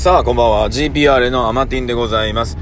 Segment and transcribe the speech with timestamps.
[0.00, 0.70] さあ、こんばんは。
[0.70, 2.56] GPR のアマティンでございます。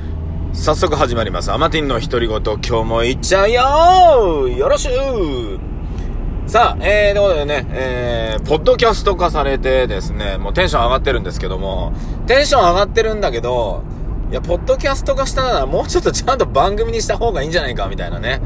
[0.52, 1.52] 早速始まります。
[1.52, 11.92] アマティンの独り言、今日もいっちゃうよよろしゅうさあ、えー、ということでね、えー、ポッドキャスト化されてですね、もうテンション上がってるんですけども、
[12.26, 13.84] テンション上がってるんだけど、
[14.32, 18.40] いや、ポッドキャスト化したならもうちょっとちゃんと番組にした方がいいんじゃないか、みたいなね。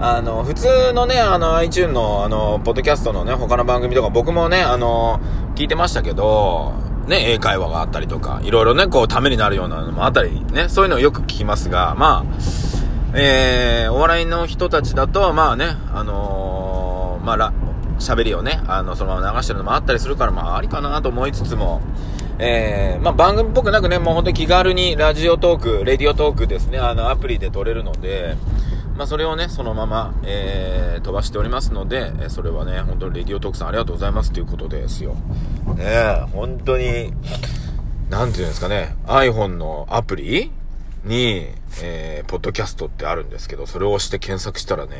[0.00, 5.20] あの、普通のね、あの、iTune の、あの、ポッドキャストのね、他の番組とか僕もね、あの、
[5.54, 6.72] 聞いてましたけど、
[7.06, 12.34] ね、英会話があったりとか、いろいろね、こう、ためになるようなのもあったり、ね、そういうのをよく聞きますが、まあ、
[13.14, 17.52] えー、お笑いの人たちだと、まあね、あのー、まあ、ら、
[17.98, 21.80] 喋りをね、あの、そのまま流してるのもあったりするから、まあ、ありかなと思いつつも、
[22.38, 28.36] えー、まあ、番組っぽくなくね、もう本当に気軽にラジオトーク、レディオトークですね、あの、アプリで撮れるので、
[28.96, 35.14] まあ、それをね、そのまま、えー、飛ばしておりますので、えそれはね、本当にレディオトークさんありがとうございますということですよ。
[35.76, 37.12] ねえ、本当に、
[38.08, 40.52] なんていうんですかね、iPhone のアプリ
[41.04, 41.48] に、
[41.82, 44.96] えー、ポッドキャストってあるんですけど、それを押して検索したらね、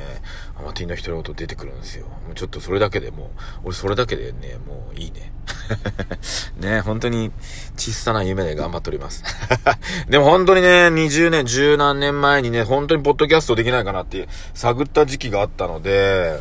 [0.58, 2.06] アマティの独り言出てくるんですよ。
[2.06, 3.28] もうちょっとそれだけでもう、
[3.66, 5.32] 俺それだけでね、もういいね。
[6.58, 7.32] ね、本当に
[7.76, 9.24] 小さな夢で頑張っております。
[10.08, 16.40] でも本当にね、20年、十何年前にね、本当にポッドキャストできないかなって探った時期があったので、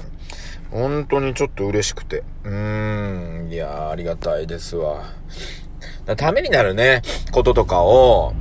[0.72, 2.24] 本当にちょっと嬉しくて。
[2.44, 5.04] うーん、いや、ありがたいですわ。
[6.18, 7.02] ためになるね、
[7.32, 8.34] こととかを、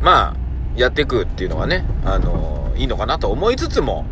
[0.00, 0.36] まあ、
[0.76, 4.04] やっていくっていうのがね、あのー、いいのかなと思いつつも、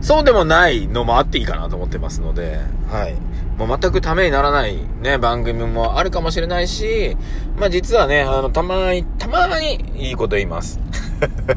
[0.00, 2.58] そうでもないのもあっていいかなと思ってますので、
[2.90, 3.16] はい。
[3.58, 7.16] もう全くためにならないね、番組もあるかもしれないし、
[7.56, 10.80] まあ実はね、あの、たまに、たまにいいこと言います。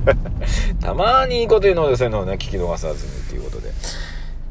[0.82, 3.72] たまにいいこと言うので、そういうのをね、聞き逃さずにっていうことで。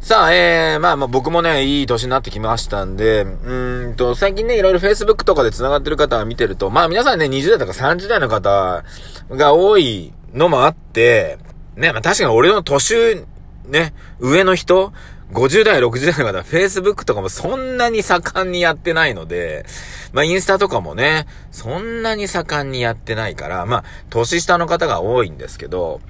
[0.01, 8.83] さあ、えー、まあまあ僕もね、いい年になってきましたんで、うんと、最近ね、いろいろ Facebook とかで繋がってる方を見てると、まあ皆さんね、20代とか30代の方
[9.31, 11.39] が多いのもあって、
[11.77, 13.25] ね、まあ確かに俺の年、
[13.67, 14.93] ね、上の人、
[15.33, 19.65] 50代、60代の方、Facebook とかもそんなに盛んにやってないので、
[20.13, 26.01] まあインスタとかもね、そんなに盛んにやってないから、まあ、年下の方が多いんですけど、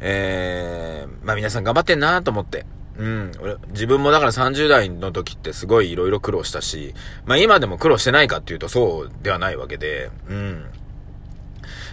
[0.00, 2.66] えー、まあ皆さん頑張ってんなと思って。
[2.98, 3.32] うん。
[3.40, 6.94] 俺、自分もだから30代の時ってすごい色々苦労したし、
[7.24, 10.66] まあ今でも苦労してないかっていうとそうではないわけで、うん。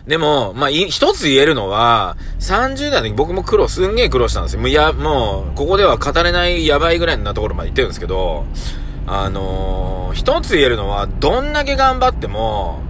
[0.07, 4.59] でも、まあ、一つ言えるのは、30代の時僕も苦労、すんげえ苦労したんですよ。
[4.59, 8.45] もういや、もう、ここでは語れないやばいぐらいなところまで行ってるんですけど、
[9.07, 12.81] あのー、一つ言えるのは、どんだけ頑張っても、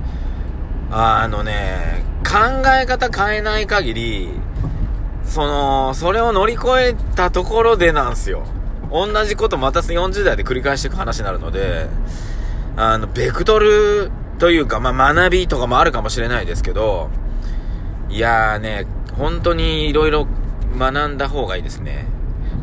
[0.92, 4.30] あのね、考え方変えない限り、
[5.24, 8.44] その、それを乗り越えたところでなんですよ。
[8.92, 11.88] 同じことまた40代で繰り返していく話になるので、
[12.78, 17.10] あの、ベクトルというか、まあ、学びとかもあるかもしれないですけど、
[18.10, 18.86] いやーね、
[19.18, 20.28] 本当に色々
[20.78, 22.08] 学んだ方がいいですね。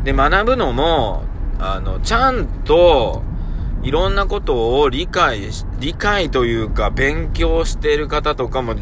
[0.05, 1.25] で、学ぶのも、
[1.59, 3.23] あの、ちゃんと、
[3.83, 8.75] いろんなことを理解し理解というか、勉強している方とかも、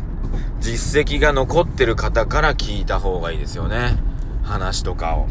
[0.61, 3.97] 実績が残ってる方から聞いた方がいいですよね。
[4.43, 5.27] 話とかを。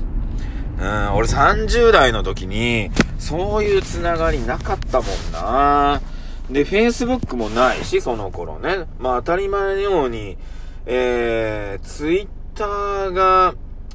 [0.80, 2.90] うん、俺30代の時に、
[3.20, 6.02] そういうつながりなかったもんな
[6.52, 8.88] で、Facebook もないし、その頃ね。
[9.00, 10.38] まあ当たり前のように、
[10.86, 13.54] えー、Twitter が、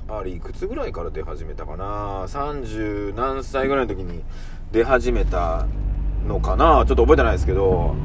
[0.08, 4.22] あれ、いくつぐらいから出始めたかな ?30 何歳ぐらいの時に
[4.70, 5.66] 出始めた
[6.26, 7.96] のかなちょっと覚えてないですけど、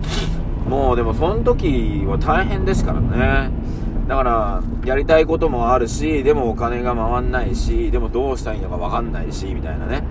[0.67, 3.51] もうでもその時は大変ですからね。
[4.07, 10.01] だから、やりたいこともあるし、でもお金が回んないし、でもどうしたらいいのかわかんないし、みたいなね。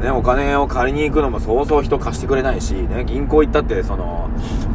[0.00, 4.28] ね、お金を借りに行くのもそうそう人貸してくれないし、ね、銀行行ったって、その、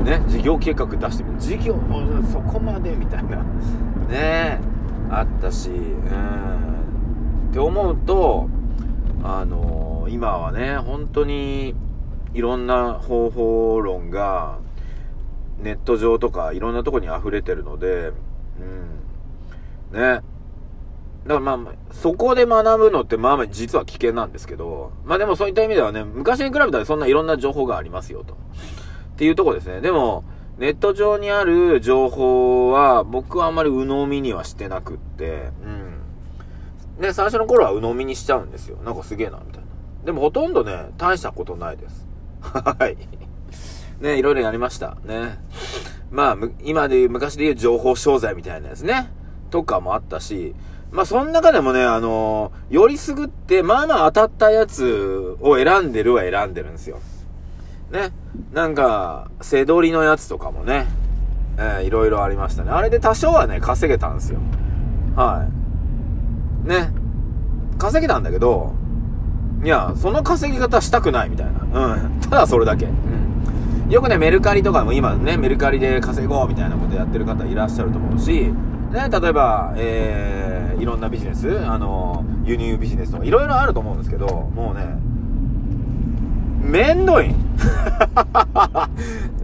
[0.03, 1.39] ね、事業計画出してみる。
[1.39, 1.75] 事業、
[2.31, 3.41] そこまで、みたいな、
[4.09, 4.59] ね、
[5.09, 7.49] あったし、うん。
[7.51, 8.49] って思うと、
[9.23, 11.73] あのー、今はね、本当に、
[12.33, 14.59] いろんな方法論が、
[15.61, 18.11] ネット上とかいろんなとこに溢れてるので、
[19.93, 19.99] うん。
[19.99, 20.21] ね。
[21.23, 28.33] だからまあ、そこで学ぶのってまあまあ実は危険なんですけど、まあでもそういった意味ではね、昔に比べたらそんないろんな情報がありますよと。
[28.33, 29.79] っていうとこですね。
[29.79, 30.25] でも、
[30.57, 37.01] ネット上にある情報は僕はあんまり鵜呑みにはしてなくって、うん。
[37.01, 38.77] で、最初の頃は鵜呑みにしちゃうんですよ。
[38.83, 39.67] なんかすげえな、みたいな。
[40.05, 42.07] でもほとんどね、大したことないです。
[42.41, 42.97] はい。
[44.01, 44.97] ね、いろいろやりました。
[45.05, 45.39] ね。
[46.11, 49.11] まあ、今で言う、昔で言う情報商材みたいなやつね。
[49.49, 50.53] とかもあったし、
[50.93, 56.99] まあ、その中でもね、あのー、よりすぐって、まあまあ当たったやつを選んでるは選んでるんですよ。
[57.91, 58.11] ね。
[58.53, 60.85] なんか、背取りのやつとかもね、
[61.57, 62.69] えー、いろいろありましたね。
[62.69, 64.39] あれで多少はね、稼げたんですよ。
[65.15, 65.47] は
[66.65, 66.67] い。
[66.67, 66.91] ね。
[67.79, 68.73] 稼げたんだけど、
[69.63, 71.93] いや、その稼ぎ方したくないみたいな。
[71.93, 72.19] うん。
[72.29, 72.85] ただそれだけ。
[72.85, 72.89] う
[73.89, 73.91] ん。
[73.91, 78.53] よくね、メルカリとかも今ね、メルカリで稼ごうみたいなことやってる方いらっしゃると思うし、
[78.91, 80.52] ね、例えば、えー、
[80.83, 84.97] いろんなビジネス、あの、輸入ビジネスとかいろいろあると思うんですけど、もうね、
[86.61, 87.33] めんどい。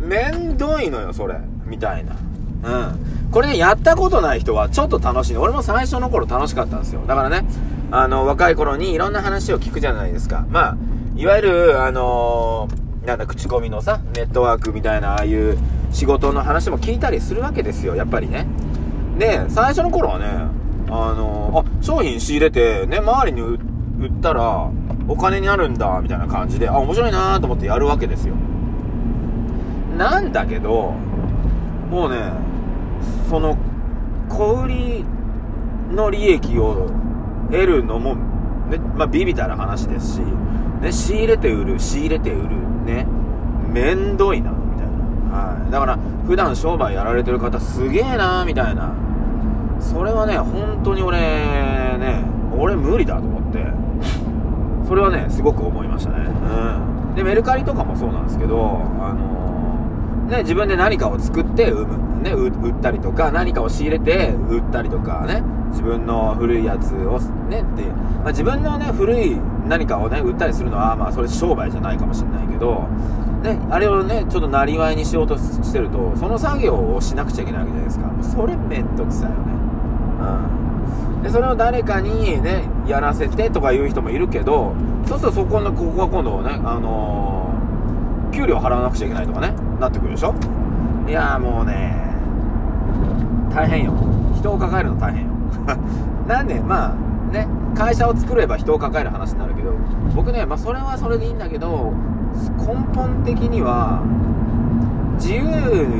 [0.02, 1.40] めんどいのよ、それ。
[1.66, 2.18] みたいな。
[2.64, 3.00] うん。
[3.32, 5.38] これね、やったことない人はちょっと楽しい。
[5.38, 7.04] 俺も最初の頃楽しかったんですよ。
[7.08, 7.46] だからね、
[7.90, 10.46] あの、若い頃にいろんな話を聞くじゃないですか。
[10.50, 10.78] まあ、
[11.16, 15.58] いわゆる、あのー、なんだ、口コミのさ、ネットワークみたいな、ああいう
[15.92, 18.46] 仕事の話も聞いたりするわけですよ、やっぱりね。
[19.18, 20.59] で、最初の頃はね、
[20.92, 24.70] あの、あ、商品仕入れて、ね、周りに売ったら、
[25.08, 28.36] お金になるんだ、みたいな感じで、あ、面白いなと思ってやるわけですよ。
[29.98, 30.94] なんだけど、
[31.90, 32.32] もうね、
[33.30, 33.58] その、
[34.30, 35.06] 小売り
[35.92, 36.90] の利益を
[37.52, 38.16] 得るのも、
[38.70, 40.22] ね、まあ、ビビたる話ですし、
[40.82, 42.50] ね、仕入れて売る、仕入れて売る、
[42.86, 43.06] ね、
[43.68, 44.88] めんどいな、みたい
[45.32, 45.38] な。
[45.38, 45.72] はい。
[45.72, 48.94] だから、普段商売やられてる方すげえな、みたいな。
[49.80, 52.24] それはね、本当に俺、ね、
[52.58, 53.66] 俺無理だと思って、
[54.88, 56.26] それはね、すごく思いましたね。
[56.28, 57.16] うん。
[57.16, 69.38] で、メルカリとかもそうなんですけど、あのー、ね、自分で何かを作って売む、ね、売ったりとか、何かを仕入れて売ったりとかね、自分の古いやつをねってまあ、自分のね古い
[69.68, 72.88] 何かをね売ったりするのはまあそれ商売じゃないかもしれないけど
[73.44, 78.12] ねあれをねちょっとなりわいにしようとしてるとその作業をしなくちゃいけないわけじゃないですか。
[78.24, 79.59] それめんどくさいよね。
[80.20, 84.74] うんでそれを誰かにねやらせてとか言う人もいるけど
[85.06, 90.34] そうするとそこのここは今度ねあのー、給料払わなくちゃいけないとかねなってくるでしょ？
[91.08, 91.94] いやもうね
[93.54, 93.94] 大変よ
[94.38, 95.32] 人を抱えるの大変よ
[96.28, 99.74] なんで、まあ、ね、会社を作れば人を抱える話になるけど、
[100.16, 101.92] 僕ね、まあ、それはそれでいいんだけど、
[102.58, 104.02] 根本的には、
[105.18, 105.42] 自由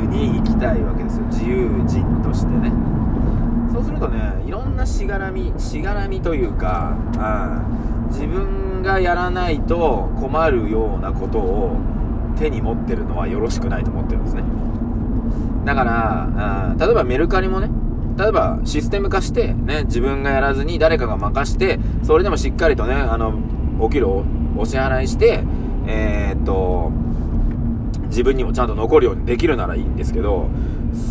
[0.08, 1.26] に生きたいわけですよ。
[1.32, 2.72] 自由人としてね。
[3.72, 11.78] そうするとね、いろんなしがらみ、しがらみというか、うん、自分がやらないと困るようなことを
[12.38, 14.44] 手に持ってるのはよろしくないと思ってるんですね。
[15.66, 17.70] だから、うん、例えばメルカリもね、
[18.18, 23.34] 例えばシステム化して、ね、自分がやらずに誰かが任して、それでもしっかりとね、あの、
[23.80, 24.26] お給料を
[24.58, 25.44] お支払いして、
[25.88, 26.92] えー、っと、
[28.10, 30.50] 自分にもちゃんと残るようにできるならいいんですけど、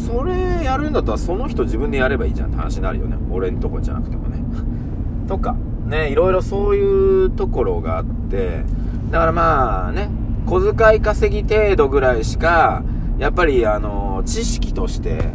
[0.06, 3.16] それやるんだったらその人自分でやればいいじゃんって話になるよね。
[3.30, 4.42] 俺んとこじゃなくてもね。
[5.26, 5.56] とか、
[5.86, 8.64] ね、いろいろそういうところがあって、
[9.10, 10.10] だからまあね、
[10.46, 12.82] 小遣い稼ぎ程度ぐらいしか、
[13.18, 15.32] やっぱりあの、知識として、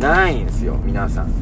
[0.00, 1.32] ないんですよ、皆さん。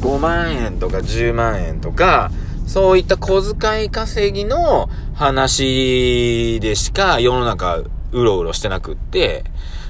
[0.00, 2.30] 5万円とか10万円とか、
[2.66, 7.82] そういった小遣い稼ぎの話でしか世の中
[8.12, 9.44] うろうろしてなくって、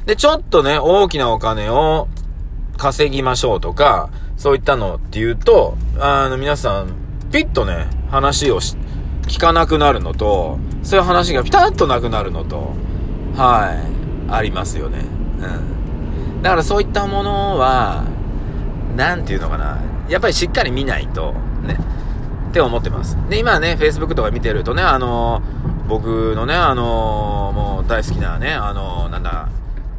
[0.07, 2.09] で、ちょっとね、大きなお金を
[2.77, 6.95] 稼ぎましょうとか、そういったのって言うと、あの、皆さん、
[7.33, 8.77] ピッとね、話をし、
[9.23, 12.73] 聞かなくなるのと、そういう話がピタッとなくなるのと、
[13.37, 13.75] は
[14.29, 15.05] い、ありますよね。
[15.41, 16.43] うん。
[16.43, 18.05] だからそういったものは、
[18.97, 19.79] なんていうのかな。
[20.09, 21.35] やっぱりしっかり見ないと、
[21.67, 21.77] ね。
[22.49, 23.19] って思ってます。
[23.29, 25.43] で、今ね、Facebook とか見てるとね、あの、
[25.89, 29.49] 僕のね、あのー、もう大好きなね、あのー、なんだ、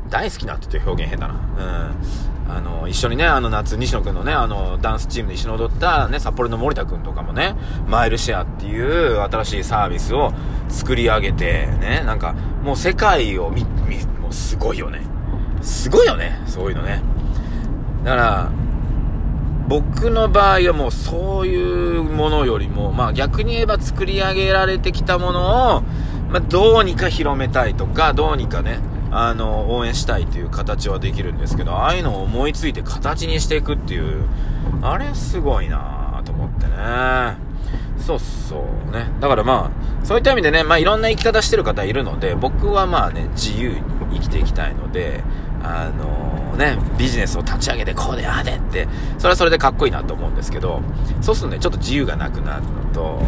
[0.10, 1.34] 大好きなって言って表現変だな。
[1.34, 2.51] うん。
[2.51, 7.55] あの、一緒にね、あの夏、西野くんのね、あの、ダンスチームで一緒に踊ったね、札幌の森田くんとかもね、
[7.88, 10.31] マイルシェアっていう新しいサービスを
[10.67, 15.01] 作り上げて、ね、なんか、もう世界を見、見、もうすごいよね。
[15.62, 17.01] すごいよね、そういうのね。
[18.03, 18.51] だから、
[19.70, 25.82] 僕の場合はもうそういうものよりも、まあ逆に言えば作り上げられてきたものを、
[26.30, 28.80] まあどうにか広めたいとか、どうにかね、
[29.12, 34.24] あの、応援したいという形はできるんですけど、ああいうのを思いついて形にしていくっていう、
[34.82, 37.38] あれすごいなぁと思ってね。
[38.00, 39.12] そうそうね。
[39.20, 43.82] だからまあ、そういった意味でね、まあいろんな生き方してる方いるので、僕はまあね、自由に
[44.16, 45.24] 生きていきたいので、
[45.63, 48.88] あの、ね、ビジネスを立ち上げてこうでああでって、
[49.18, 50.82] それはそれでかっこいいなと思うんですけど、
[51.22, 53.22] そうするとね、ちょっと自由がなくなるのと、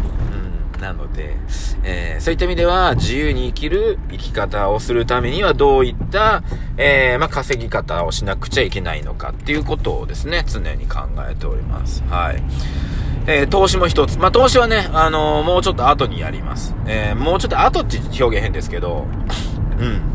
[0.74, 1.36] うん、なので、
[1.82, 6.42] えー、そういった意味では、自由に生きる生き方をするためにはどういった、
[6.76, 12.02] えー、まあ、稼ぎ方をしなくちゃいけないのかっていうことをですね、常に考えております。
[12.08, 12.42] はい。
[13.26, 14.18] えー、投資も一つ。
[14.18, 16.74] まあ、投資はね、あの、もうちょっと後にやります。
[16.86, 19.06] え、もうちょっと後って表現変ですけど、
[19.78, 20.11] うん。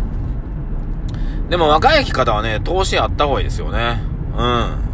[1.50, 4.02] でも若い方はね、投資やった方がいいですよね。
[4.38, 4.88] うん。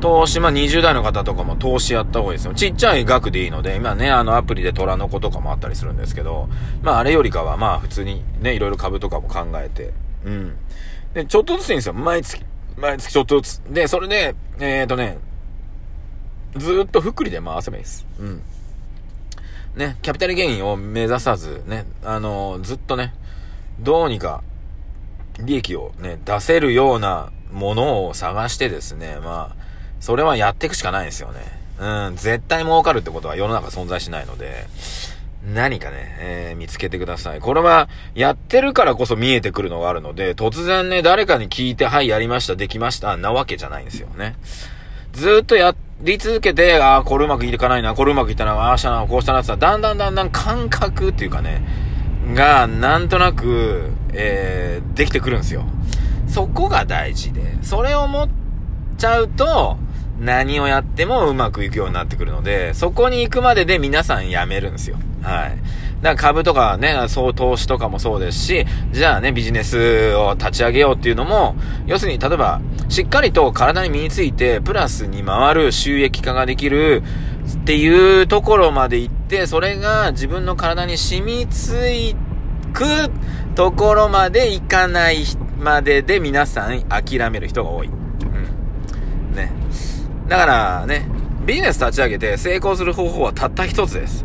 [0.00, 2.54] 投資、まあ、20代の方とかも投資やった方がいいですよ。
[2.54, 6.48] ちっちゃい額でいいので、今ね、あのアプリで虎の子とかもあったりするんですけど、
[6.82, 9.92] まあ、あれよりかは、まあ、普通にね、いろいろ株とかも考えて、
[10.24, 10.56] うん。
[11.12, 11.92] で、ちょっとずついいんですよ。
[11.92, 12.42] 毎月、
[12.78, 13.62] 毎月ちょっとずつ。
[13.70, 15.18] で、それで、えっ、ー、とね、
[16.56, 18.06] ずっと福利で回せばいいです。
[18.18, 18.42] うん。
[19.76, 23.14] ね、キャピタルゲインを目指さず、ね、あのー、ずっとね、
[23.78, 24.42] どうにか、
[25.44, 29.62] 利益をね、出せるようなものを探してですね、まあ、
[30.00, 31.40] それはやっていくしかないですよね。
[31.78, 34.66] うん、絶対儲かるってことは世の中存在しないので、
[35.54, 37.40] 何かね、えー、見つけてください。
[37.40, 44.36] これは、やってるからこそ見えてくるのがあるので、突然ね、誰かに聞いて、はい、やりました、できました、なわけじゃないんですよね。
[45.12, 51.62] ずっとやり続けて、ああ、これうまくいかないな、これうまくいったな、ああしたな、こうしたなってさだんだんだんだん感覚っていうかね、
[52.34, 55.64] が、なんとなく、えー、できてくるんですよ。
[56.26, 58.28] そこが大事で、それを持っ
[58.96, 59.78] ちゃうと、
[60.20, 64.98] 何をやってもうまくいくようになってくるので、そこに行くまでで皆さんやめるんですよ。
[65.22, 65.58] はい。
[66.02, 77.02] だから株とかね、そう投資とかもそうですし、じゃあね、ビジネスを立ち上げようっていうのも、要するに例えば、しっかりと体に身について、プラスに回る収益化ができる
[77.60, 82.29] っていうところまで行って、それが自分の体に染みついて
[82.72, 82.84] く
[83.54, 85.24] ところまで行かない
[85.58, 87.88] までで皆さん諦める人が多い。
[87.88, 89.34] うん。
[89.34, 89.52] ね。
[90.28, 91.08] だからね、
[91.44, 94.24] ビジネス立ち上げて成功する方法はたった一つです。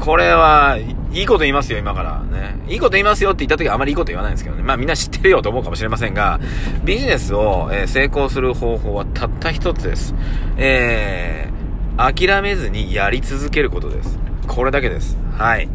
[0.00, 0.78] これは、
[1.12, 2.20] いいこと言いますよ、今から。
[2.22, 2.58] ね。
[2.68, 4.62] いいこと言いますよって言った時はあまりいいこと言わないんですけどね。
[4.62, 6.40] まあみんな知ってるよと思うかもしれませんが、
[6.84, 10.14] ビジネスを、えー、成功する方法はたった一つです。
[10.56, 14.18] えー、諦めずにやり続けることです。
[14.48, 15.16] これだけです。
[15.38, 15.68] はい。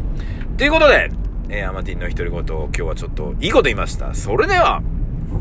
[0.58, 1.10] ということで、
[1.52, 4.14] えー、アマティンの独り言、今日はちょっといいこと言いました。
[4.14, 4.82] それでは、